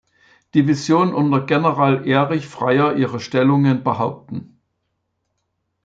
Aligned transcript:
Division 0.55 1.13
unter 1.13 1.41
General 1.45 2.07
Erich 2.07 2.47
Freyer 2.47 2.95
ihre 2.95 3.19
Stellungen 3.19 3.83
behaupten. 3.83 4.59